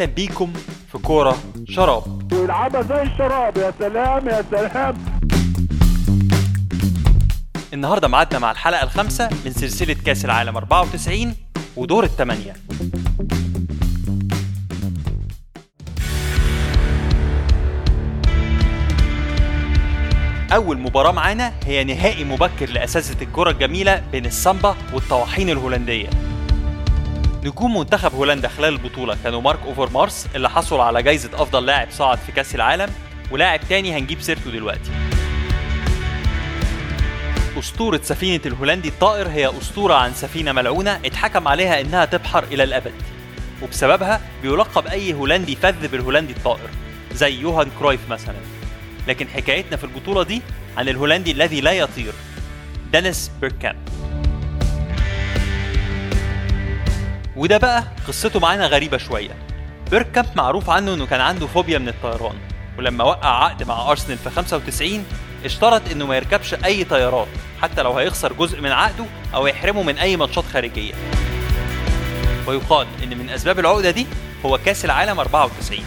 أهلا 0.00 0.12
بيكم 0.12 0.52
في 0.92 0.98
كورة 0.98 1.36
شراب. 1.68 2.32
ويلعبها 2.32 2.82
زي 2.82 3.02
الشراب 3.02 3.56
يا 3.56 3.72
سلام 3.78 4.28
يا 4.28 4.44
سلام. 4.50 4.94
النهارده 7.72 8.08
معادنا 8.08 8.38
مع 8.38 8.50
الحلقة 8.50 8.82
الخامسة 8.82 9.28
من 9.44 9.52
سلسلة 9.52 9.96
كأس 10.06 10.24
العالم 10.24 10.56
94 10.56 11.34
ودور 11.76 12.04
الثمانيه 12.04 12.54
أول 20.52 20.78
مباراة 20.78 21.12
معانا 21.12 21.52
هي 21.64 21.84
نهائي 21.84 22.24
مبكر 22.24 22.70
لأساتذة 22.70 23.22
الكرة 23.22 23.50
الجميلة 23.50 24.02
بين 24.12 24.26
السامبا 24.26 24.76
والطواحين 24.92 25.50
الهولندية. 25.50 26.10
نجوم 27.44 27.78
منتخب 27.78 28.14
هولندا 28.14 28.48
خلال 28.48 28.72
البطولة 28.72 29.16
كانوا 29.24 29.40
مارك 29.40 29.58
أوفر 29.66 29.90
مارس 29.90 30.28
اللي 30.34 30.50
حصل 30.50 30.80
على 30.80 31.02
جايزة 31.02 31.30
أفضل 31.34 31.66
لاعب 31.66 31.90
صاعد 31.90 32.18
في 32.18 32.32
كأس 32.32 32.54
العالم 32.54 32.90
ولاعب 33.30 33.60
تاني 33.68 33.98
هنجيب 33.98 34.20
سيرته 34.22 34.50
دلوقتي. 34.50 34.90
أسطورة 37.58 38.00
سفينة 38.02 38.40
الهولندي 38.46 38.88
الطائر 38.88 39.28
هي 39.28 39.48
أسطورة 39.58 39.94
عن 39.94 40.14
سفينة 40.14 40.52
ملعونة 40.52 41.00
اتحكم 41.04 41.48
عليها 41.48 41.80
إنها 41.80 42.04
تبحر 42.04 42.44
إلى 42.44 42.64
الأبد. 42.64 42.92
وبسببها 43.62 44.20
بيلقب 44.42 44.86
أي 44.86 45.14
هولندي 45.14 45.56
فذ 45.56 45.88
بالهولندي 45.88 46.32
الطائر 46.32 46.70
زي 47.14 47.40
يوهان 47.40 47.70
كرويف 47.78 48.00
مثلا. 48.10 48.38
لكن 49.08 49.28
حكايتنا 49.28 49.76
في 49.76 49.84
البطولة 49.84 50.22
دي 50.22 50.42
عن 50.76 50.88
الهولندي 50.88 51.30
الذي 51.30 51.60
لا 51.60 51.72
يطير 51.72 52.12
دينيس 52.92 53.30
بيركامب 53.40 53.89
وده 57.40 57.58
بقى 57.58 57.84
قصته 58.08 58.40
معانا 58.40 58.66
غريبة 58.66 58.98
شوية. 58.98 59.30
بيركامب 59.90 60.26
معروف 60.36 60.70
عنه 60.70 60.94
إنه 60.94 61.06
كان 61.06 61.20
عنده 61.20 61.46
فوبيا 61.46 61.78
من 61.78 61.88
الطيران 61.88 62.36
ولما 62.78 63.04
وقع 63.04 63.44
عقد 63.44 63.62
مع 63.62 63.90
أرسنال 63.90 64.18
في 64.18 64.30
95 64.30 65.04
اشترط 65.44 65.82
إنه 65.92 66.06
ما 66.06 66.16
يركبش 66.16 66.54
أي 66.54 66.84
طيارات 66.84 67.28
حتى 67.62 67.82
لو 67.82 67.92
هيخسر 67.92 68.32
جزء 68.32 68.60
من 68.60 68.72
عقده 68.72 69.04
أو 69.34 69.46
يحرمه 69.46 69.82
من 69.82 69.98
أي 69.98 70.16
ماتشات 70.16 70.44
خارجية. 70.52 70.92
ويقال 72.46 72.86
إن 73.02 73.18
من 73.18 73.30
أسباب 73.30 73.58
العقدة 73.58 73.90
دي 73.90 74.06
هو 74.46 74.58
كأس 74.58 74.84
العالم 74.84 75.20
94 75.20 75.80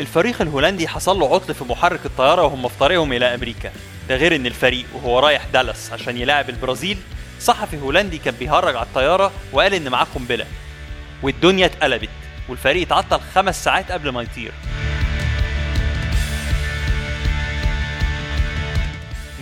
الفريق 0.00 0.42
الهولندي 0.42 0.88
حصل 0.88 1.18
له 1.18 1.34
عطل 1.34 1.54
في 1.54 1.64
محرك 1.64 2.06
الطيارة 2.06 2.42
وهم 2.42 2.68
في 2.68 2.78
طريقهم 2.80 3.12
إلى 3.12 3.34
أمريكا. 3.34 3.70
ده 4.08 4.16
غير 4.16 4.36
إن 4.36 4.46
الفريق 4.46 4.86
وهو 4.94 5.18
رايح 5.18 5.42
دالاس 5.52 5.92
عشان 5.92 6.16
يلاعب 6.16 6.50
البرازيل 6.50 6.98
صحفي 7.44 7.80
هولندي 7.80 8.18
كان 8.18 8.34
بيهرج 8.34 8.76
على 8.76 8.86
الطيارة 8.86 9.32
وقال 9.52 9.74
إن 9.74 9.88
معاه 9.88 10.06
قنبلة 10.14 10.46
والدنيا 11.22 11.66
اتقلبت 11.66 12.08
والفريق 12.48 12.86
اتعطل 12.86 13.20
خمس 13.34 13.64
ساعات 13.64 13.92
قبل 13.92 14.08
ما 14.08 14.22
يطير. 14.22 14.52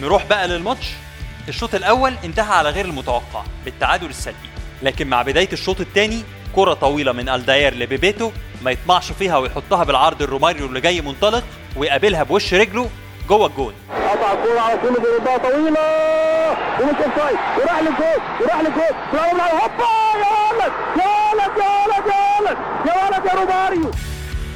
نروح 0.01 0.27
بقى 0.27 0.49
للماتش. 0.49 0.87
الشوط 1.49 1.75
الأول 1.75 2.15
انتهى 2.25 2.55
على 2.55 2.71
غير 2.71 2.85
المتوقع 2.85 3.45
بالتعادل 3.65 4.07
السلبي 4.07 4.49
لكن 4.83 5.07
مع 5.07 5.23
بداية 5.23 5.49
الشوط 5.53 5.81
الثاني 5.81 6.23
كرة 6.55 6.75
طويلة 6.75 7.13
من 7.13 7.29
ألداير 7.29 7.75
لبيبيتو 7.75 8.33
ما 8.63 8.71
يطمعش 8.71 9.13
فيها 9.13 9.37
ويحطها 9.39 9.85
بالعرض 9.85 10.23
لروماريو 10.23 10.67
اللي 10.67 10.81
جاي 10.81 11.01
منطلق 11.01 11.45
ويقابلها 11.77 12.23
بوش 12.23 12.55
رجله 12.55 12.91
جوه 13.29 13.47
الجون. 13.47 13.75
قطع 13.91 14.33
الكورة 14.33 14.61
على 14.61 14.79
طول 14.79 14.93
بيضاء 14.95 15.39
طويلة. 15.39 15.81
ومش 16.81 16.95
offside 17.05 17.39
وراح 17.59 17.81
للجول 17.81 18.21
وراح 18.41 18.61
للجول 18.61 18.95
وراح 19.13 19.33
للجول 19.33 19.41
هوبا! 19.41 19.93
يا 20.23 20.53
ولد! 20.53 20.73
يا 20.97 21.09
ولد! 21.33 21.59
يا 21.59 21.71
ولد! 21.85 22.07
يا 22.07 22.41
ولد! 22.41 22.57
يا 22.87 23.07
ولد 23.07 23.27
يا 23.27 23.41
روماريو! 23.41 23.91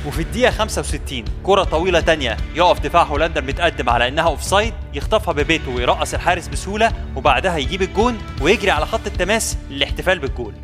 وفي 0.07 0.23
الدقيقة 0.23 0.51
65 0.51 1.25
كرة 1.45 1.65
طويلة 1.65 2.01
تانية. 2.01 2.37
يقف 2.55 2.81
دفاع 2.81 3.03
هولندا 3.03 3.41
المتقدم 3.41 3.91
على 3.91 4.09
إنها 4.09 4.25
offside 4.25 4.75
يخطفها 4.95 5.35
بيبيتو 5.35 5.71
ويرقص 5.77 6.15
الحارس 6.15 6.49
بسهولة. 6.49 6.93
وبعدها 7.17 7.57
يجيب 7.57 7.83
الجون 7.83 8.19
ويجري 8.43 8.71
على 8.71 8.87
خط 8.87 9.07
التماس 9.07 9.57
للاحتفال 9.71 10.19
بالجول. 10.19 10.55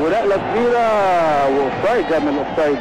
ونقلة 0.00 0.36
كبيرة. 0.36 1.48
و 1.48 1.57
offside 1.57 2.22
من 2.22 2.28
ال 2.28 2.34
offside 2.34 2.78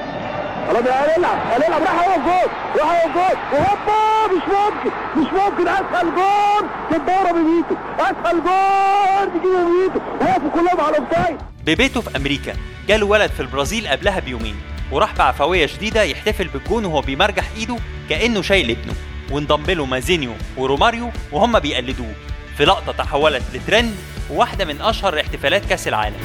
خلاص 0.67 0.83
هنلعب 0.83 1.37
هنلعب 1.51 1.81
راح 1.81 2.07
هو 2.07 2.15
الجول. 2.15 2.49
راح 2.79 2.89
هو 2.89 3.07
الجول. 3.09 3.37
وهوبا 3.53 4.35
مش 4.35 4.43
ممكن. 4.47 4.91
مش 5.17 5.27
ممكن. 5.41 5.67
أسهل 5.67 6.15
جول. 6.15 6.69
الدورة 6.91 7.31
بيبيتو. 7.31 7.75
أسهل 7.99 8.43
جول. 8.43 9.39
تجيبه 9.39 9.63
بيبيتو. 9.63 9.99
وقفوا 10.21 10.49
كلهم 10.49 10.81
على 10.81 10.97
ال 10.97 11.02
offside 11.02 11.37
بيبيتو 11.65 12.01
في 12.01 12.17
أمريكا 12.17 12.53
جاله 12.87 13.05
ولد 13.05 13.31
في 13.31 13.39
البرازيل 13.39 13.87
قبلها 13.87 14.19
بيومين 14.19 14.55
وراح 14.91 15.15
بعفويه 15.15 15.65
شديدة 15.65 16.03
يحتفل 16.03 16.47
بالجون 16.47 16.85
وهو 16.85 17.01
بيمرجح 17.01 17.43
إيده 17.57 17.75
كأنه 18.09 18.41
شايل 18.41 18.71
ابنه. 18.71 18.93
وانضم 19.31 19.71
له 19.71 19.85
مازينيو 19.85 20.33
وروماريو 20.57 21.09
وهم 21.31 21.59
بيقلدوه. 21.59 22.13
في 22.57 22.65
لقطة 22.65 22.91
تحولت 22.91 23.43
لترند 23.53 23.95
وواحدة 24.29 24.65
من 24.65 24.81
أشهر 24.81 25.19
احتفالات 25.19 25.65
كأس 25.65 25.87
العالم. 25.87 26.17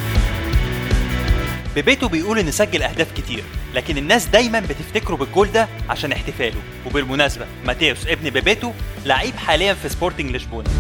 بيبيتو 1.74 2.08
بيقول 2.08 2.38
ان 2.38 2.50
سجل 2.50 2.82
أهداف 2.82 3.12
كتير. 3.12 3.44
لكن 3.74 3.98
الناس 3.98 4.26
دايما 4.26 4.60
بتفتكره 4.60 5.14
بالجول 5.14 5.52
ده 5.52 5.68
عشان 5.90 6.12
احتفاله. 6.12 6.60
وبالمناسبة 6.86 7.46
ماتيوس 7.64 8.06
ابن 8.06 8.30
بيبيتو 8.30 8.72
لعيب 9.04 9.36
حاليا 9.36 9.74
في 9.74 9.88
سبورتنج 9.88 10.36
لشبونة. 10.36 10.70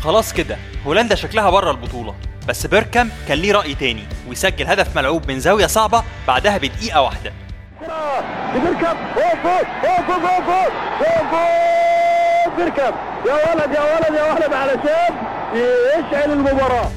خلاص 0.00 0.32
كده 0.32 0.56
هولندا 0.86 1.14
شكلها 1.14 1.50
بره 1.50 1.70
البطولة. 1.70 2.14
بس 2.48 2.66
بيركامب 2.66 3.10
كان 3.28 3.38
ليه 3.38 3.52
رأي 3.52 3.74
تاني 3.74 4.04
ويسجل 4.28 4.66
هدف 4.66 4.96
ملعوب 4.96 5.30
من 5.30 5.40
زاوية 5.40 5.66
صعبة 5.66 6.04
بعدها 6.28 6.58
جول 10.16 10.20
جول 11.30 11.54
بيركامب 12.56 12.94
يا 13.26 13.34
ولد 13.34 13.74
يا 13.74 13.80
ولد 13.80 14.14
يا 14.14 14.32
ولد 14.32 14.52
علشان 14.52 15.14
يشعل 15.54 16.32
المباراة. 16.32 16.90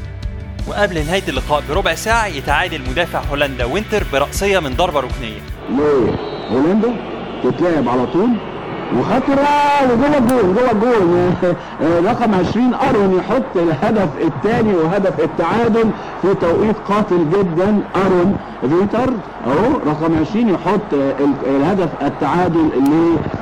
وقبل 0.68 1.06
نهاية 1.06 1.24
اللقاء 1.30 1.64
بربع 1.70 1.96
ساعة 1.96 2.28
يتعادل 2.28 2.82
مدافع 2.90 3.22
هولندا 3.32 3.66
وينتر 3.66 4.04
برأسية 4.14 4.60
من 4.60 4.74
ضربة 4.76 5.00
ركنية 5.00 5.40
ليه؟ 5.70 6.16
هولندا 6.52 6.96
تتلعب 7.44 7.90
على 7.90 8.06
طول 8.08 8.30
وخطرة 8.96 9.48
وجوه 9.94 10.18
الجول 10.18 10.56
جوه 10.56 10.72
الجول 10.72 11.34
رقم 12.12 12.36
20 12.36 12.74
أرون 12.90 13.14
يحط 13.20 13.44
الهدف 13.56 14.10
الثاني 14.22 14.76
وهدف 14.76 15.20
التعادل 15.20 15.90
في 16.22 16.34
توقيت 16.34 16.76
قاتل 16.90 17.30
جدا. 17.30 17.80
أرون 17.96 18.36
فيتر 18.62 19.10
أهو 19.48 19.80
رقم 19.88 20.12
20 20.30 20.50
يحط 20.50 20.94
ال- 20.94 21.56
الهدف 21.56 21.90
التعادل 22.02 22.70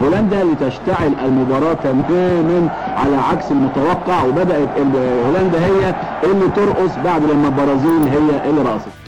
لهولندا 0.02 0.44
لتشتعل 0.44 1.12
المباراة 1.26 1.74
تماما 1.74 2.70
على 2.98 3.16
عكس 3.32 3.52
المتوقع. 3.52 4.24
وبدأت 4.24 4.70
هولندا 5.26 5.60
هي 5.66 5.96
اللي 6.24 6.48
ترقص 6.56 6.92
بعد 7.06 7.22
لما 7.24 7.48
البرازيل 7.48 8.08
هي 8.12 8.50
اللي 8.50 8.62
رقصت. 8.62 9.05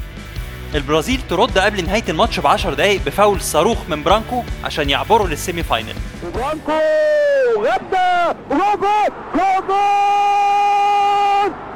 البرازيل 0.77 1.21
ترد 1.29 1.57
قبل 1.57 1.85
نهاية 1.85 2.03
الماتش 2.09 2.39
ب 2.39 2.47
10 2.47 2.73
دقائق 2.73 3.01
بفاول 3.05 3.41
صاروخ 3.41 3.77
من 3.89 4.03
برانكو 4.03 4.43
عشان 4.63 4.89
يعبروا 4.89 5.27
لل 5.27 5.63
semi-final. 5.63 5.95
وبرانكو 6.27 6.71
غدا! 7.57 8.35
وجول 8.51 9.13
جول! 9.35 9.75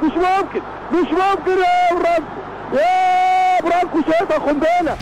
مش 0.02 0.12
ممكن! 0.12 0.60
مش 0.92 1.08
ممكن 1.10 1.58
يا 1.60 1.94
برانكو! 1.94 2.76
يا 2.76 3.60
برانكو 3.62 4.10
شايفها 4.10 4.38
قنبلة! 4.38 4.96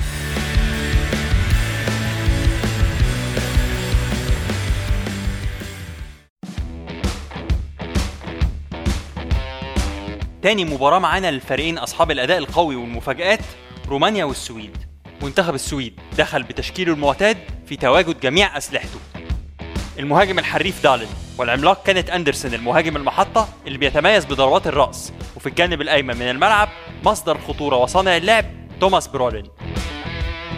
تاني 10.42 10.64
مباراة 10.64 10.98
معانا 10.98 11.28
أصحاب 11.78 12.10
الأداء 12.10 12.38
القوي 12.38 12.76
والمفاجآت. 12.76 13.41
رومانيا 13.91 14.25
والسويد. 14.25 14.77
منتخب 15.22 15.54
السويد 15.54 16.01
دخل 16.19 16.42
بتشكيله 16.42 16.92
المعتاد 16.92 17.37
في 17.66 17.77
تواجد 17.77 18.21
جميع 18.21 18.57
أسلحته. 18.59 18.98
المهاجم 19.98 20.39
الحريف 20.39 20.83
دالن 20.83 21.07
والعملاق 21.39 21.83
كانت 21.83 22.10
أندرسون 22.10 22.54
المهاجم 22.54 22.97
المحطة 22.97 23.48
اللي 23.66 23.78
بيتميز 23.78 24.25
بضربات 24.25 24.66
الرأس. 24.66 25.13
وفي 25.37 25.48
الجانب 25.48 25.81
الأيمن 25.81 26.16
من 26.16 26.31
الملعب 26.31 26.69
مصدر 27.04 27.39
خطورة 27.39 27.77
وصانع 27.77 28.16
اللعب 28.16 28.45
توماس 28.81 29.07
برولين. 29.07 29.45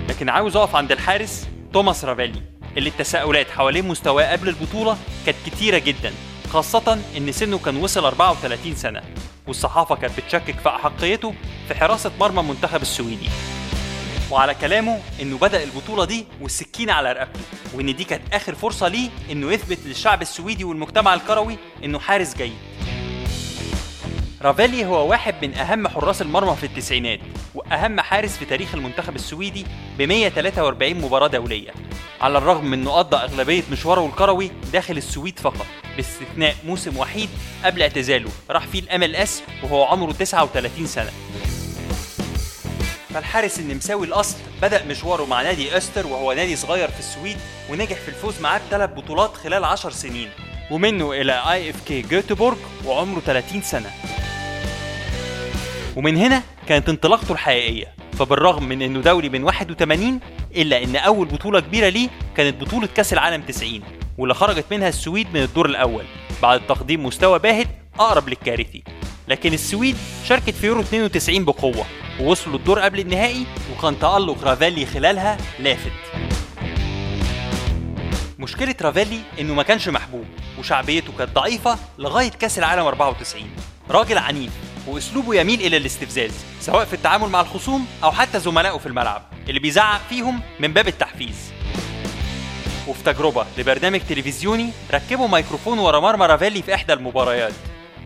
لكن 0.09 0.29
عاوز 0.29 0.57
أقف 0.57 0.77
عند 0.77 0.93
الحارس 0.93 1.49
توماس 1.73 2.05
رافيلي 2.05 2.43
اللي 2.77 2.89
التساؤلات 2.89 3.51
حوالين 3.51 3.89
مستواه 3.89 4.33
قبل 4.33 4.49
البطولة 4.49 4.97
كانت 5.27 5.39
كتيرة 5.47 5.79
جدا 5.79 6.13
خاصة 6.51 6.99
إن 7.17 7.33
سنه 7.33 7.59
كان 7.59 7.77
وصل 7.77 8.05
34 8.05 8.75
سنة. 8.75 9.03
والصحافة 9.47 9.95
كانت 9.97 10.21
بتشكك 10.21 10.59
في 10.59 10.69
أحقيته 10.69 11.35
في 11.69 11.75
حراسة 11.75 12.13
مرمى 12.21 12.41
المنتخب 12.41 12.83
السويدي. 12.83 13.29
وعلى 14.31 14.55
كلامه 14.55 15.01
إنه 15.23 15.39
بدأ 15.39 15.63
البطولة 15.63 16.05
دي 16.05 16.27
والسكينة 16.41 16.93
على 16.93 17.13
رقبته 17.13 17.41
وإن 17.75 17.97
دي 17.97 18.05
كانت 18.05 18.35
آخر 18.35 18.55
فرصة 18.55 18.89
ليه 18.89 19.11
إنه 19.33 19.53
يثبت 19.53 19.79
للشعب 19.87 20.23
السويدي 20.23 20.65
والمجتمع 20.65 21.15
الكروي 21.15 21.59
إنه 21.85 21.99
حارس 21.99 22.35
جيد. 22.37 22.53
رافيلي 24.43 24.87
هو 24.87 25.11
واحد 25.11 25.35
من 25.43 25.55
أهم 25.55 25.89
حراس 25.89 26.23
المرمى 26.23 26.57
في 26.57 26.67
التسعينات 26.67 27.21
وأهم 27.55 28.01
حارس 28.01 28.37
في 28.37 28.45
تاريخ 28.45 28.75
المنتخب 28.75 29.17
السويدي 29.17 29.67
ب 29.99 30.03
143 30.03 30.95
مباراة 30.95 31.27
دولية 31.27 31.71
على 32.21 32.39
الرغم 32.39 32.65
من 32.67 32.79
أنه 32.81 32.91
قضى 32.91 33.17
أغلبية 33.17 33.63
مشواره 33.73 34.07
الكروي 34.07 34.51
داخل 34.73 34.97
السويد 34.97 35.39
فقط. 35.39 35.67
باستثناء 35.97 36.57
موسم 36.67 36.97
وحيد 36.97 37.29
قبل 37.65 37.83
اعتزاله. 37.83 38.31
راح 38.51 38.67
فيه 38.67 38.81
ال 38.81 39.17
MLS 39.17 39.43
وهو 39.63 39.85
عمره 39.85 40.13
39 40.13 40.87
سنة. 40.87 41.11
فالحارس 43.15 43.59
النمساوي 43.59 44.07
الأصل 44.07 44.37
بدأ 44.63 44.85
مشواره 44.85 45.25
مع 45.25 45.43
نادي 45.43 45.77
أستر 45.77 46.07
وهو 46.07 46.33
نادي 46.33 46.57
صغير 46.57 46.91
في 46.91 46.99
السويد 46.99 47.37
ونجح 47.71 47.97
في 47.97 48.09
الفوز 48.09 48.41
معاه 48.41 48.61
بثلاث 48.69 48.91
بطولات 48.91 49.35
خلال 49.35 49.65
10 49.65 49.91
سنين. 49.91 50.31
ومنه 50.71 51.13
إلى 51.13 51.53
IFK 51.53 52.03
جوتبورغ 52.03 52.57
وعمره 52.85 53.21
30 53.21 53.63
سنة. 53.63 53.91
ومن 55.97 56.17
هنا 56.17 56.43
كانت 56.69 56.89
انطلاقته 56.89 57.33
الحقيقية. 57.33 57.95
فبالرغم 58.19 58.69
من 58.69 58.83
إنه 58.83 59.01
دوري 59.01 59.29
من 59.29 59.45
81 59.45 60.21
إلا 60.57 60.85
إن 60.85 60.97
أول 60.97 61.27
بطولة 61.27 61.61
كبيرة 61.61 61.89
ليه 61.89 62.09
كانت 62.37 62.61
بطولة 62.61 62.87
كأس 62.87 63.13
العالم 63.13 63.43
90 63.43 63.83
واللي 64.19 64.35
خرجت 64.35 64.65
منها 64.71 64.89
السويد 64.89 65.35
من 65.35 65.43
الدور 65.43 65.67
الأول. 65.67 66.05
بعد 66.43 66.67
تقديم 66.67 67.07
مستوى 67.07 67.39
باهت 67.39 67.69
أقرب 68.01 68.29
للكارثي. 68.29 68.83
لكن 69.29 69.53
السويد 69.53 69.97
شاركت 70.25 70.51
في 70.51 70.67
يورو 70.67 70.81
92 70.81 71.45
بقوة 71.45 71.85
ووصلوا 72.21 72.57
الدور 72.59 72.79
قبل 72.81 73.01
النهائي 73.01 73.47
وكان 73.73 73.99
تألق 73.99 74.45
رافالي 74.45 74.87
خلالها 74.87 75.39
لافت. 75.59 75.93
مشكلة 78.39 78.75
رافالي 78.83 79.21
إنه 79.41 79.55
ما 79.55 79.63
كانش 79.63 79.89
محبوب 79.89 80.25
وشعبيته 80.59 81.13
كانت 81.19 81.31
ضعيفة 81.35 81.79
لغاية 81.99 82.31
كأس 82.31 82.59
العالم 82.59 82.83
94 82.83 83.51
راجل 83.91 84.19
عنيف 84.19 84.53
وأسلوبه 84.87 85.35
يميل 85.35 85.61
إلى 85.61 85.77
الاستفزاز 85.77 86.33
سواء 86.61 86.85
في 86.85 86.93
التعامل 86.93 87.29
مع 87.29 87.41
الخصوم 87.41 87.87
أو 88.05 88.13
حتى 88.13 88.41
زملائه 88.41 88.79
في 88.79 88.87
الملعب 88.87 89.23
اللي 89.49 89.61
بيزعق 89.61 90.01
فيهم 90.09 90.41
من 90.61 90.73
باب 90.73 90.89
التحفيز. 90.89 91.53
وفي 92.89 93.03
تجربة 93.05 93.47
لبرنامج 93.59 94.01
تلفزيوني 94.09 94.71
ركبوا 94.95 95.29
ميكروفون 95.29 95.79
ورا 95.79 96.01
مرمى 96.01 96.27
رافيلي 96.27 96.63
في 96.63 96.75
إحدى 96.75 96.93
المباريات. 96.93 97.53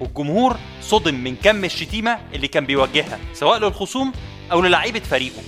والجمهور 0.00 0.56
صدم 0.82 1.14
من 1.14 1.36
كم 1.36 1.64
الشتيمة 1.64 2.18
اللي 2.34 2.48
كان 2.48 2.66
بيوجهها 2.66 3.18
سواء 3.34 3.58
للخصوم 3.58 4.12
أو 4.52 4.62
للعيبة 4.62 5.00
فريقه. 5.00 5.42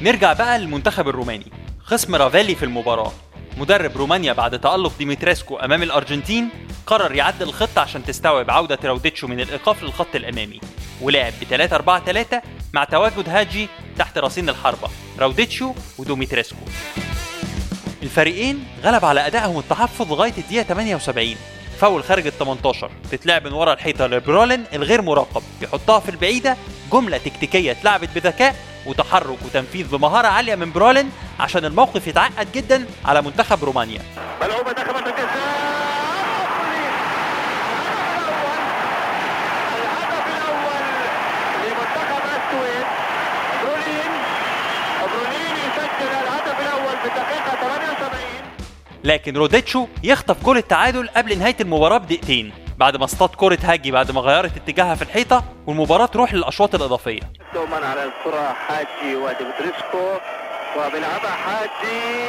نرجع 0.00 0.32
بقى 0.32 0.58
للمنتخب 0.58 1.08
الروماني. 1.08 1.52
خصم 1.84 2.14
رافيلي 2.14 2.54
في 2.54 2.64
المباراة. 2.64 3.12
مدرب 3.56 3.96
رومانيا 3.96 4.32
بعد 4.32 4.60
تألق 4.60 4.92
ديمتريسكو 4.98 5.56
أمام 5.56 5.82
الأرجنتين 5.82 6.48
قرر 6.86 7.14
يعدل 7.14 7.48
الخطة 7.48 7.80
عشان 7.80 8.04
تستوعب 8.04 8.50
عودة 8.50 8.78
راوديتشو 8.84 9.26
من 9.26 9.40
الإيقاف 9.40 9.82
للخط 9.82 10.14
الأمامي. 10.14 10.60
ولعب 11.00 11.32
ب 11.40 11.44
3 11.44 11.76
4 11.76 12.04
3 12.04 12.42
مع 12.74 12.84
تواجد 12.84 13.28
هاجي 13.28 13.68
تحت 13.98 14.18
راسين 14.18 14.48
الحربة 14.48 14.88
راوديتشو 15.18 15.74
ودوميتريسكو. 15.98 16.56
الفريقين 18.02 18.66
غلب 18.82 19.04
على 19.04 19.26
أدائهم 19.26 19.58
التحفظ 19.58 20.12
لغاية 20.12 20.32
الدقيقة 20.38 20.62
78 20.62 21.36
فاول 21.80 22.04
خارج 22.04 22.26
ال 22.26 22.38
18 22.38 22.90
تتلعب 23.10 23.46
من 23.46 23.52
ورا 23.52 23.72
الحيطة 23.72 24.06
لبرولين 24.06 24.64
الغير 24.72 25.02
مراقب. 25.02 25.42
يحطها 25.62 26.00
في 26.00 26.08
البعيدة. 26.08 26.56
جملة 26.92 27.18
تكتيكية 27.18 27.72
اتلعبت 27.72 28.08
بذكاء 28.14 28.56
وتحرك 28.86 29.38
وتنفيذ 29.44 29.88
بمهارة 29.88 30.26
عالية 30.28 30.54
من 30.54 30.72
برولين 30.72 31.10
عشان 31.40 31.64
الموقف 31.64 32.06
يتعقد 32.06 32.52
جدا 32.52 32.86
على 33.04 33.22
منتخب 33.22 33.64
رومانيا. 33.64 34.02
ملعوبة 34.42 34.72
داخل 34.72 34.94
منطقة 34.94 35.10
الجزاء 35.10 35.74
الهدف 39.78 40.26
الأول 40.36 40.84
لمنتخب 41.62 42.24
السويد 42.36 42.86
برولين 43.62 44.12
برولين 45.00 45.54
يسجل 45.64 46.10
الهدف 46.22 46.60
الأول 46.60 46.96
في 47.02 47.08
الدقيقة 47.08 47.54
78 47.60 48.44
لكن 49.04 49.36
روديتشو 49.36 49.86
يخطف 50.02 50.44
جول 50.44 50.56
التعادل 50.56 51.08
قبل 51.08 51.38
نهاية 51.38 51.56
المباراة 51.60 51.98
بدقيقتين. 51.98 52.52
بعد 52.78 52.96
ما 52.96 53.04
اصطاد 53.04 53.28
كرة 53.28 53.58
هاجي 53.62 53.90
بعد 53.90 54.10
ما 54.10 54.20
غيرت 54.20 54.56
اتجاهها 54.56 54.94
في 54.94 55.02
الحيطة 55.02 55.44
والمباراة 55.66 56.06
تروح 56.06 56.34
للأشواط 56.34 56.74
الإضافية. 56.74 57.20
دوما 57.54 57.76
على 57.76 58.04
الكرة 58.04 58.52
حاجي 58.68 59.16
وديمتريسكو 59.16 60.18
وبيلعبها 60.78 61.30
حاجي. 61.30 62.24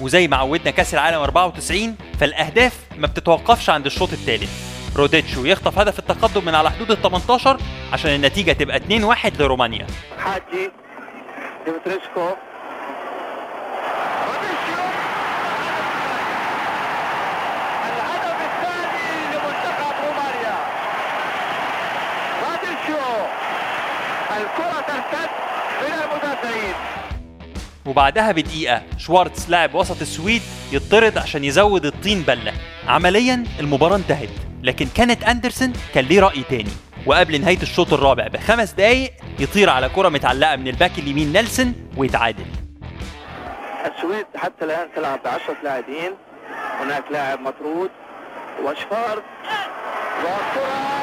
وزي 0.00 0.28
ما 0.28 0.36
عودنا 0.36 0.70
كأس 0.70 0.94
العالم 0.94 1.20
94 1.20 1.96
فالأهداف 2.20 2.79
ما 3.00 3.06
بتتوقفش 3.06 3.70
عند 3.70 3.86
الشوط 3.86 4.12
الثالث 4.12 4.50
روديتشو 4.96 5.44
يخطف 5.44 5.78
هدف 5.78 5.98
التقدم 5.98 6.44
من 6.44 6.54
على 6.54 6.70
حدود 6.70 6.90
ال 6.90 7.02
18 7.02 7.58
عشان 7.92 8.10
النتيجة 8.10 8.52
تبقى 8.52 8.76
2-1 8.76 9.40
لرومانيا. 9.40 9.86
حاجي. 10.18 10.70
راديشيو 22.42 22.98
الكرة 24.36 24.80
ترتد 24.88 25.30
من 25.82 25.92
المدافعين. 25.92 26.74
وبعدها 27.86 28.32
بدقيقة 28.32 28.82
شوارتز 28.98 29.50
لاعب 29.50 29.74
وسط 29.74 30.00
السويد 30.00 30.42
يطرد 30.72 31.18
عشان 31.18 31.44
يزود 31.44 31.86
الطين 31.86 32.22
بلة. 32.22 32.52
عمليا 32.90 33.44
المباراة 33.60 33.96
انتهت 33.96 34.28
لكن 34.62 34.86
كينيت 34.94 35.24
أندرسون 35.24 35.72
كان 35.94 36.04
ليه 36.04 36.20
رأي 36.20 36.42
تاني. 36.50 36.70
وقبل 37.06 37.40
نهاية 37.40 37.62
الشوط 37.62 37.92
الرابع 37.92 38.26
بخمس 38.26 38.72
دقايق 38.72 39.12
يطير 39.38 39.70
على 39.70 39.88
كرة 39.88 40.08
متعلقة 40.08 40.56
من 40.56 40.68
الباك 40.68 40.98
اليمين 40.98 41.32
نيلسون 41.32 41.74
ويتعادل. 41.96 42.44
السويد 43.86 44.26
حتى 44.36 44.64
الآن 44.64 44.88
تلعب 44.96 45.20
بعشرة 45.24 45.56
لاعبين. 45.64 46.12
هناك 46.80 47.04
لاعب 47.10 47.40
مطرود. 47.40 47.90
وأشفار. 48.64 49.22
والكرة 50.24 50.99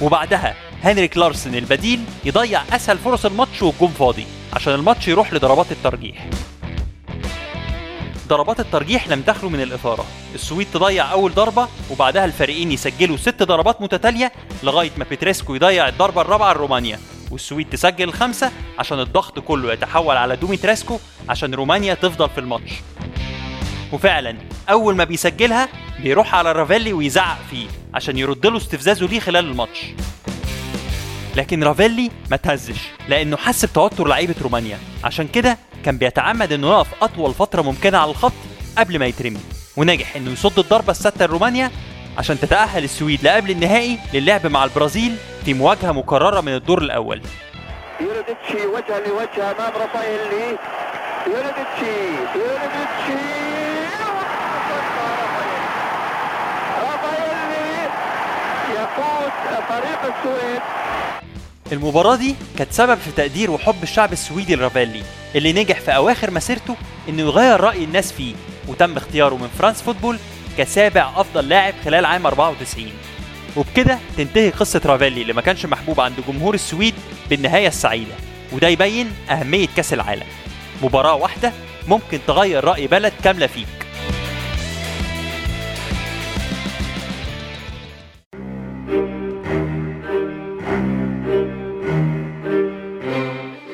وبعدها 0.00 0.54
هنريك 0.84 1.16
لارسن 1.16 1.54
البديل 1.54 2.04
يضيع 2.24 2.62
أسهل 2.72 2.98
فرص 2.98 3.26
الماتش 3.26 3.62
والجون 3.62 3.88
فاضي 3.88 4.26
عشان 4.52 4.74
الماتش 4.74 5.08
يروح 5.08 5.32
لضربات 5.32 5.72
الترجيح. 5.72 6.26
ضربات 8.28 8.60
الترجيح 8.60 9.08
لم 9.08 9.22
تخلو 9.22 9.48
من 9.50 9.60
الإثارة. 9.60 10.04
السويد 10.34 10.66
تضيع 10.74 11.12
أول 11.12 11.34
ضربة 11.34 11.68
وبعدها 11.90 12.24
الفريقين 12.24 12.72
يسجلوا 12.72 13.16
ست 13.16 13.42
ضربات 13.42 13.82
متتالية 13.82 14.32
لغاية 14.62 14.90
ما 14.96 15.04
بيتريسكو 15.04 15.54
يضيع 15.54 15.88
الضربة 15.88 16.20
الرابعة 16.20 16.52
لرومانيا 16.52 16.98
والسويد 17.30 17.70
تسجل 17.70 18.08
الخمسة 18.08 18.50
عشان 18.78 19.00
الضغط 19.00 19.38
كله 19.38 19.72
يتحول 19.72 20.16
على 20.16 20.36
دوميتريسكو 20.36 20.98
عشان 21.28 21.54
رومانيا 21.54 21.94
تفضل 21.94 22.30
في 22.30 22.40
الماتش. 22.40 22.70
وفعلا 23.92 24.36
أول 24.70 24.96
ما 24.96 25.04
بيسجلها 25.04 25.68
بيروح 26.02 26.34
على 26.34 26.52
رافيلي 26.52 26.92
ويزعق 26.92 27.38
فيه 27.50 27.66
عشان 27.94 28.18
يرد 28.18 28.46
له 28.46 28.56
استفزازه 28.56 29.06
ليه 29.06 29.20
خلال 29.20 29.44
الماتش. 29.44 29.84
لكن 31.36 31.64
رافيلي 31.64 32.10
ما 32.30 32.36
اتهزش 32.36 32.80
لأنه 33.08 33.36
حس 33.36 33.64
بتوتر 33.64 34.06
لعيبة 34.08 34.34
رومانيا. 34.42 34.78
عشان 35.04 35.28
كده 35.28 35.58
كان 35.84 35.98
بيتعمد 35.98 36.52
إنه 36.52 36.68
يقف 36.70 36.88
أطول 37.02 37.34
فترة 37.34 37.62
ممكنة 37.62 37.98
على 37.98 38.10
الخط 38.10 38.32
قبل 38.78 38.98
ما 38.98 39.06
يترمي 39.06 39.40
ونجح 39.76 40.16
إنه 40.16 40.30
يصد 40.30 40.58
الضربة 40.58 40.90
السادسة 40.90 41.26
لرومانيا 41.26 41.70
عشان 42.18 42.40
تتأهل 42.40 42.84
السويد 42.84 43.24
لقبل 43.24 43.50
النهائي 43.50 43.98
للعب 44.14 44.46
مع 44.46 44.64
البرازيل 44.64 45.16
في 45.44 45.54
مواجهة 45.54 45.92
مكررة 45.92 46.40
من 46.40 46.54
الدور 46.54 46.82
الأول. 46.82 47.22
يولدتشي 48.00 48.66
وجها 48.66 49.00
لوجه 49.08 49.50
أمام 49.50 49.72
رافائيلي. 49.80 50.58
يولدتشي 51.26 51.96
يولدتشي 52.34 53.59
يفوز 58.70 59.32
فريق 59.68 60.00
السويد. 60.16 60.60
المباراة 61.72 62.16
دي 62.16 62.34
كانت 62.58 62.72
سبب 62.72 62.98
في 62.98 63.10
تقدير 63.16 63.50
وحب 63.50 63.82
الشعب 63.82 64.12
السويدي 64.12 64.54
لرافيلي 64.56 65.02
اللي 65.34 65.52
نجح 65.52 65.80
في 65.80 65.90
أواخر 65.96 66.30
مسيرته 66.30 66.76
إنه 67.08 67.22
يغير 67.22 67.60
رأي 67.60 67.84
الناس 67.84 68.12
فيه 68.12 68.34
وتم 68.68 68.96
اختياره 68.96 69.34
من 69.34 69.48
فرانس 69.58 69.82
فوتبول 69.82 70.18
كسابع 70.58 71.10
أفضل 71.16 71.48
لاعب 71.48 71.74
خلال 71.84 72.04
عام 72.04 72.26
94 72.26 72.90
وبكده 73.56 73.98
تنتهي 74.16 74.50
قصة 74.50 74.80
رافيلي 74.86 75.22
اللي 75.22 75.32
ما 75.32 75.40
كانش 75.40 75.66
محبوب 75.66 76.00
عند 76.00 76.14
جمهور 76.28 76.54
السويد 76.54 76.94
بالنهاية 77.30 77.68
السعيدة 77.68 78.14
وده 78.52 78.68
يبين 78.68 79.12
أهمية 79.30 79.66
كأس 79.76 79.92
العالم. 79.92 80.26
مباراة 80.82 81.14
واحدة 81.14 81.52
ممكن 81.88 82.18
تغير 82.26 82.64
رأي 82.64 82.86
بلد 82.86 83.12
كاملة 83.24 83.46
فيك 83.46 83.66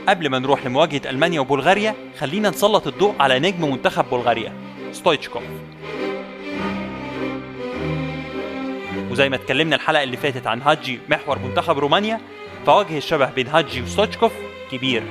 قبل 0.08 0.28
ما 0.28 0.38
نروح 0.38 0.66
لمواجهة 0.66 1.10
ألمانيا 1.10 1.40
وبلغاريا 1.40 1.94
خلينا 2.18 2.50
نسلط 2.50 2.86
الضوء 2.86 3.14
على 3.20 3.38
نجم 3.38 3.70
منتخب 3.70 4.04
بلغاريا 4.10 4.52
ستويتشكوف 4.92 5.42
وزي 9.10 9.28
ما 9.28 9.36
اتكلمنا 9.36 9.76
الحلقة 9.76 10.02
اللي 10.02 10.16
فاتت 10.16 10.46
عن 10.46 10.62
هاجي 10.62 10.98
محور 11.08 11.38
منتخب 11.38 11.78
رومانيا 11.78 12.20
فوجه 12.66 12.98
الشبه 12.98 13.30
بين 13.30 13.46
هاجي 13.46 13.82
وستويتشكوف 13.82 14.32
كبير. 14.72 15.02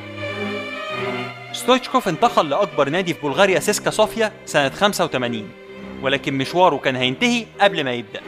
ستويتشكوف 1.53 2.07
انتقل 2.07 2.49
لأكبر 2.49 2.89
نادي 2.89 3.13
في 3.13 3.21
بلغاريا 3.21 3.59
سيسكا 3.59 3.89
صوفيا 3.91 4.31
سنة 4.45 4.69
85 4.69 5.49
ولكن 6.01 6.33
مشواره 6.33 6.77
كان 6.77 6.95
هينتهي 6.95 7.45
قبل 7.61 7.83
ما 7.83 7.91
يبدأ. 7.93 8.21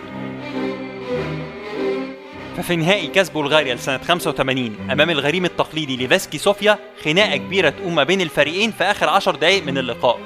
ففي 2.58 2.76
نهائي 2.76 3.08
كاس 3.08 3.30
بلغاريا 3.30 3.76
لسنة 3.76 3.98
85 3.98 4.76
أمام 4.92 5.10
الغريم 5.10 5.46
التقليدي 5.46 5.96
ليفاسكي 5.96 6.38
صوفيا 6.38 6.80
خناقة 7.04 7.38
كبيرة 7.38 7.70
تقوم 7.70 7.96
ما 7.96 8.04
بين 8.04 8.22
الفريقين 8.22 8.72
في 8.72 8.84
آخر 8.84 9.10
10 9.10 9.36
دقايق 9.36 9.64
من 9.64 9.78
اللقاء. 9.78 10.20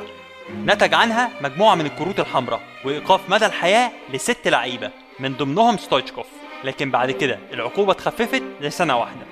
نتج 0.66 0.94
عنها 0.94 1.30
مجموعة 1.42 1.76
من 1.76 1.86
الكروت 1.86 2.20
الحمراء 2.20 2.62
وإيقاف 2.86 3.30
مدى 3.30 3.46
الحياة 3.46 3.92
لست 4.14 4.48
لعيبة 4.48 4.92
من 5.20 5.34
ضمنهم 5.34 5.78
ستويتشكوف. 5.78 6.26
لكن 6.64 6.92
بعد 6.92 7.12
كده 7.12 7.40
العقوبة 7.54 7.92
اتخففت 7.92 8.44
لسنة 8.62 8.98
واحدة. 8.98 9.26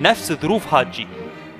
نفس 0.00 0.32
ظروف 0.32 0.74
هاجي 0.74 1.06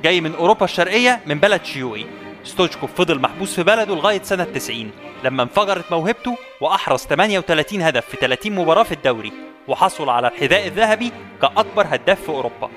جاي 0.02 0.20
من 0.20 0.34
أوروبا 0.34 0.64
الشرقية 0.64 1.20
من 1.26 1.38
بلد 1.38 1.64
شيوعي. 1.64 2.06
ستويتشكوف 2.44 2.94
فضل 2.94 3.20
محبوس 3.20 3.54
في 3.54 3.62
بلده 3.62 3.94
لغاية 3.94 4.23
سنة 4.23 4.44
90 4.44 4.90
لما 5.25 5.43
انفجرت 5.43 5.93
موهبته 5.93 6.37
وأحرز 6.61 7.00
38 7.00 7.83
هدف 7.83 8.07
في 8.07 8.16
30 8.16 8.52
مباراة 8.52 8.83
في 8.83 8.93
الدوري 8.93 9.33
وحصل 9.69 10.09
على 10.09 10.28
الحذاء 10.28 10.66
الذهبي 10.66 11.12
كأكبر 11.43 11.87
هداف 11.88 12.23
في 12.23 12.28
أوروبا. 12.28 12.71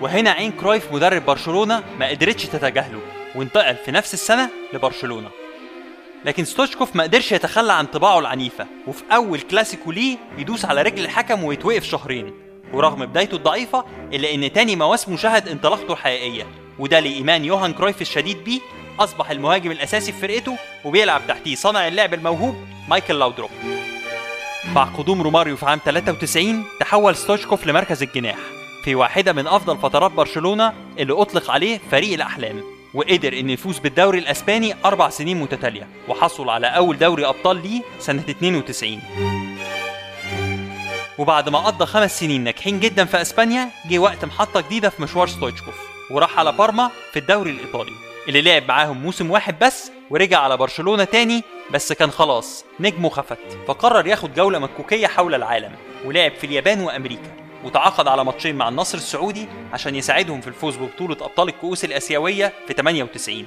وهنا 0.00 0.30
عين 0.30 0.52
كرويف 0.52 0.92
مدرب 0.92 1.24
برشلونة 1.26 1.82
ما 1.98 2.08
قدرتش 2.08 2.46
تتجاهله 2.46 3.00
وانتقل 3.34 3.76
في 3.76 3.90
نفس 3.90 4.14
السنة 4.14 4.50
لبرشلونة. 4.72 5.30
لكن 6.24 6.44
ستوشكوف 6.44 6.96
ما 6.96 7.02
قدرش 7.02 7.32
يتخلى 7.32 7.72
عن 7.72 7.86
طباعه 7.86 8.18
العنيفة 8.18 8.66
وفي 8.86 9.02
أول 9.12 9.40
كلاسيكو 9.40 9.92
ليه 9.92 10.16
يدوس 10.38 10.64
على 10.64 10.82
رجل 10.82 11.04
الحكم 11.04 11.44
ويتوقف 11.44 11.84
شهرين. 11.84 12.34
ورغم 12.72 13.06
بدايته 13.06 13.34
الضعيفة 13.34 13.84
إلا 14.12 14.34
إن 14.34 14.52
تاني 14.52 14.76
مواسمه 14.76 15.16
شهد 15.16 15.48
انطلاقته 15.48 15.92
الحقيقية 15.92 16.46
وده 16.78 17.00
لإيمان 17.00 17.44
يوهان 17.44 17.72
كرويف 17.72 18.02
الشديد 18.02 18.44
بيه 18.44 18.60
أصبح 19.00 19.30
المهاجم 19.30 19.70
الأساسي 19.70 20.12
في 20.12 20.18
فرقته 20.20 20.56
وبيلعب 20.84 21.22
تحتيه 21.28 21.54
صانع 21.54 21.88
اللعب 21.88 22.14
الموهوب 22.14 22.56
مايكل 22.88 23.18
لاودروب 23.18 23.50
مع 24.74 24.84
قدوم 24.84 25.22
روماريو 25.22 25.56
في 25.56 25.66
عام 25.66 25.80
93 25.84 26.64
تحول 26.80 27.16
ستوشكوف 27.16 27.66
لمركز 27.66 28.02
الجناح 28.02 28.36
في 28.84 28.94
واحدة 28.94 29.32
من 29.32 29.46
أفضل 29.46 29.78
فترات 29.78 30.10
برشلونة 30.10 30.72
اللي 30.98 31.12
أطلق 31.12 31.50
عليه 31.50 31.80
فريق 31.90 32.12
الأحلام 32.12 32.62
وقدر 32.94 33.32
إنه 33.32 33.52
يفوز 33.52 33.78
بالدوري 33.78 34.18
الأسباني 34.18 34.74
أربع 34.84 35.08
سنين 35.10 35.40
متتالية 35.40 35.88
وحصل 36.08 36.48
على 36.48 36.66
أول 36.66 36.98
دوري 36.98 37.26
أبطال 37.26 37.62
ليه 37.62 37.82
سنة 37.98 38.24
92 38.30 39.00
وبعد 41.18 41.48
ما 41.48 41.58
قضى 41.58 41.86
خمس 41.86 42.20
سنين 42.20 42.44
ناجحين 42.44 42.80
جدا 42.80 43.04
في 43.04 43.20
أسبانيا 43.20 43.68
جه 43.90 43.98
وقت 43.98 44.24
محطة 44.24 44.60
جديدة 44.60 44.88
في 44.88 45.02
مشوار 45.02 45.28
ستويتشكوف 45.28 45.74
وراح 46.10 46.38
على 46.38 46.52
بارما 46.52 46.90
في 47.12 47.18
الدوري 47.18 47.50
الإيطالي. 47.50 47.92
اللي 48.28 48.42
لعب 48.42 48.68
معاهم 48.68 49.02
موسم 49.02 49.30
واحد 49.30 49.58
بس 49.58 49.90
ورجع 50.10 50.38
على 50.38 50.56
برشلونة 50.56 51.04
تاني 51.04 51.42
بس 51.70 51.92
كان 51.92 52.10
خلاص 52.10 52.64
نجمه 52.80 53.08
خفت 53.08 53.38
فقرر 53.68 54.06
ياخد 54.06 54.34
جولة 54.34 54.58
مكوكية 54.58 55.06
حول 55.06 55.34
العالم 55.34 55.72
ولعب 56.04 56.32
في 56.32 56.44
اليابان 56.44 56.80
وأمريكا 56.80 57.36
وتعاقد 57.64 58.08
على 58.08 58.24
ماتشين 58.24 58.56
مع 58.56 58.68
النصر 58.68 58.98
السعودي 58.98 59.48
عشان 59.72 59.94
يساعدهم 59.94 60.40
في 60.40 60.48
الفوز 60.48 60.76
ببطولة 60.76 61.16
أبطال 61.20 61.48
الكؤوس 61.48 61.84
الآسيوية 61.84 62.52
في 62.66 62.74
98 62.74 63.46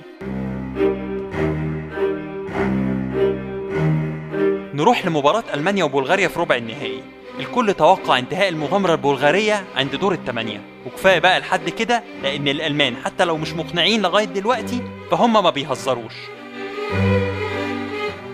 نروح 4.74 5.06
لمباراة 5.06 5.44
ألمانيا 5.54 5.84
وبلغاريا 5.84 6.28
في 6.28 6.40
ربع 6.40 6.56
النهائي. 6.56 7.04
الكل 7.40 7.74
توقع 7.74 8.20
انتهاء 8.20 8.50
المغامرة 8.50 8.92
البلغارية 8.92 9.66
عند 9.76 9.96
دور 9.96 10.14
الثمانية 10.14 10.62
وكفاية 10.86 11.20
بقى 11.20 11.40
لحد 11.40 11.70
كده 11.70 12.04
لأن 12.24 12.48
الألمان 12.48 12.96
حتى 13.06 13.26
لو 13.26 13.38
مش 13.38 13.54
مقنعين 13.54 14.02
لغاية 14.02 14.26
دلوقتي 14.26 14.82
فهم 15.12 15.34
ما 15.34 15.50
بيهزروش. 15.50 16.14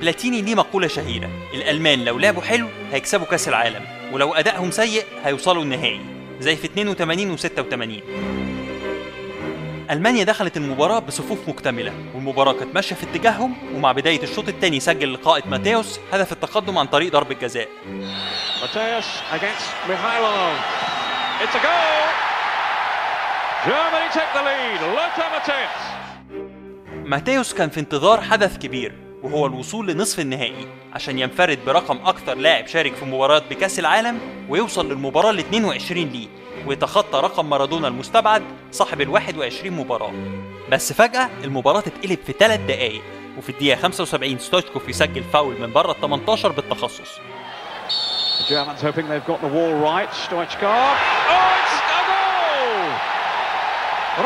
بلاتيني 0.01 0.41
ليه 0.41 0.55
مقولة 0.55 0.87
شهيرة؟ 0.87 1.29
الألمان 1.53 2.05
لو 2.05 2.19
لعبوا 2.19 2.41
حلو 2.41 2.67
هيكسبوا 2.91 3.25
كأس 3.25 3.47
العالم 3.47 3.81
ولو 4.13 4.33
أدائهم 4.33 4.71
سيء 4.71 5.03
هيوصلوا 5.23 5.63
النهائي 5.63 5.99
زي 6.39 6.55
في 6.55 6.65
82 6.65 7.31
و 7.31 7.37
86 7.37 7.99
ألمانيا 9.91 10.23
دخلت 10.23 10.57
المباراة 10.57 10.99
بصفوف 10.99 11.49
مكتملة 11.49 11.93
والمباراة 12.15 12.53
كانت 12.53 12.75
ماشية 12.75 12.95
في 12.95 13.03
اتجاههم 13.03 13.53
ومع 13.75 13.91
بداية 13.91 14.23
الشوط 14.23 14.47
الثاني 14.47 14.79
سجل 14.79 15.09
القائد 15.09 15.47
ماتيوس 15.47 15.99
هدف 16.13 16.31
التقدم 16.31 16.77
عن 16.77 16.85
طريق 16.87 17.11
ضربة 17.11 17.35
جزاء. 17.41 17.67
Mateus 18.61 19.07
against 19.37 19.67
Mikhailov. 19.89 20.53
It's 21.43 21.55
a 21.59 21.61
goal! 21.69 22.03
Germany 23.65 24.07
take 24.17 24.31
the 24.37 24.43
lead. 24.49 24.79
Lothar 24.97 25.29
Matthäus. 25.35 25.81
ماتيوس 27.05 27.53
كان 27.53 27.69
في 27.69 27.79
انتظار 27.79 28.21
حدث 28.21 28.57
كبير 28.57 28.93
وهو 29.23 29.45
الوصول 29.45 29.87
لنصف 29.87 30.19
النهائي 30.19 30.67
عشان 30.93 31.19
ينفرد 31.19 31.59
برقم 31.65 31.97
أكثر 32.05 32.33
لاعب 32.35 32.67
شارك 32.67 32.93
في 32.95 33.05
مباراة 33.05 33.41
بكأس 33.49 33.79
العالم 33.79 34.19
ويوصل 34.49 34.89
للمباراة 34.89 35.29
ال 35.31 35.39
22 35.39 36.03
ليه 36.05 36.27
ويتخطى 36.67 37.19
رقم 37.19 37.49
مارادونا 37.49 37.87
المستبعد 37.87 38.43
صاحب 38.71 39.01
ال 39.01 39.09
21 39.09 39.71
مباراة 39.77 40.13
بس 40.71 40.93
فجأة 40.93 41.29
المباراة 41.43 41.79
تتقلب 41.81 42.19
في 42.25 42.33
3 42.39 42.55
دقايق 42.67 43.01
وفي 43.37 43.49
الدقيقة 43.49 43.79
75 43.81 44.39
ستويتشكوف 44.39 44.89
يسجل 44.89 45.23
فاول 45.23 45.61
من 45.61 45.73
بره 45.73 45.91
ال 45.91 46.01
18 46.01 46.51
بالتخصص 46.51 47.19
Germans 48.51 48.81
hoping 48.81 49.07
they've 49.07 49.29
got 49.33 49.39
the 49.39 49.47
wall 49.47 49.73
right. 49.89 50.09
Stoichkov. 50.09 50.95
Oh, 51.35 51.59
it's 51.59 51.77
a 51.99 52.01
goal! 52.11 52.79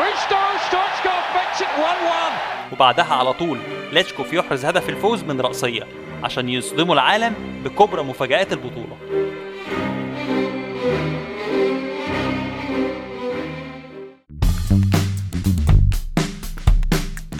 Risto 0.02 0.40
Stoichkov 0.68 1.24
makes 1.38 1.60
it 1.60 1.68
1-1. 1.78 2.72
وبعدها 2.72 3.14
على 3.14 3.32
طول 3.32 3.58
لاتشكوف 3.92 4.32
يحرز 4.32 4.64
هدف 4.64 4.88
الفوز 4.88 5.22
من 5.22 5.40
رأسية 5.40 5.82
عشان 6.22 6.48
يصدموا 6.48 6.94
العالم 6.94 7.34
بكبرى 7.64 8.02
مفاجآت 8.02 8.52
البطولة 8.52 8.96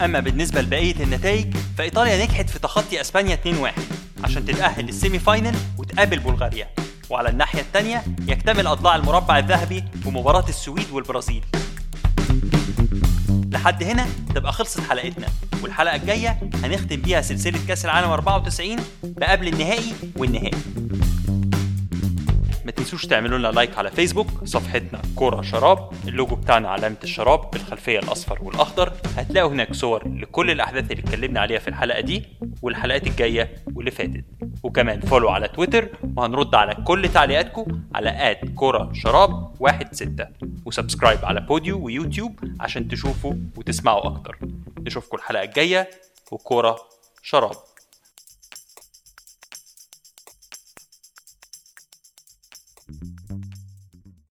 أما 0.04 0.20
بالنسبة 0.20 0.60
لبقية 0.60 1.04
النتائج 1.04 1.56
فإيطاليا 1.78 2.24
نجحت 2.24 2.50
في 2.50 2.58
تخطي 2.58 3.00
أسبانيا 3.00 3.38
2-1 3.44 3.95
عشان 4.24 4.44
تتأهل 4.44 4.84
للسيمي 4.86 5.18
فاينل 5.18 5.56
وتقابل 5.78 6.18
بلغاريا. 6.18 6.68
وعلى 7.10 7.28
الناحية 7.28 7.60
التانية 7.60 8.04
يكتمل 8.28 8.66
أضلاع 8.66 8.96
المربع 8.96 9.38
الذهبي 9.38 9.84
بمباراة 9.94 10.48
السويد 10.48 10.90
والبرازيل. 10.92 11.44
لحد 13.52 13.82
هنا 13.82 14.06
تبقى 14.34 14.52
خلصت 14.52 14.80
حلقتنا 14.80 15.26
والحلقة 15.62 15.96
الجاية 15.96 16.38
هنختم 16.64 16.96
بيها 16.96 17.20
سلسلة 17.20 17.58
كأس 17.68 17.84
العالم 17.84 18.10
94 18.10 18.76
بقبل 19.02 19.48
النهائي 19.48 19.92
والنهائي. 20.16 20.58
ما 22.66 22.72
تنسوش 22.72 23.06
تعملوا 23.06 23.38
لنا 23.38 23.48
like 23.48 23.78
على 23.78 23.90
فيسبوك 23.90 24.26
صفحتنا 24.44 25.02
كورة 25.16 25.42
شراب 25.42 25.90
اللوجو 26.08 26.34
بتاعنا 26.34 26.68
علامة 26.68 26.96
الشراب 27.04 27.50
بالخلفية 27.50 27.98
الأصفر 27.98 28.38
والأخضر. 28.42 28.92
هتلاقوا 29.16 29.50
هناك 29.50 29.74
صور 29.74 30.08
لكل 30.08 30.50
الأحداث 30.50 30.90
اللي 30.90 31.02
اتكلمنا 31.02 31.40
عليها 31.40 31.58
في 31.58 31.68
الحلقة 31.68 32.00
دي 32.00 32.22
والحلقات 32.62 33.06
الجاية 33.06 33.54
واللي 33.74 33.90
فاتت. 33.90 34.24
وكمان 34.62 35.00
follow 35.00 35.28
على 35.28 35.48
تويتر 35.48 35.88
وهنرد 36.16 36.54
على 36.54 36.74
كل 36.74 37.08
تعليقاتكم 37.08 37.80
على 37.94 38.30
at 38.30 38.48
كورة 38.54 38.90
شراب 38.92 39.52
واحد 39.60 39.94
ستة. 39.94 40.26
و 40.64 40.70
subscribe 40.70 41.24
على 41.24 41.40
بوديو 41.40 41.84
ويوتيوب 41.84 42.40
عشان 42.60 42.88
تشوفوا 42.88 43.34
وتسمعوا 43.56 44.06
أكتر. 44.06 44.38
نشوفكم 44.78 45.16
الحلقة 45.16 45.42
الجاية 45.42 45.90
وكورة 46.32 46.76
شراب. 47.22 47.56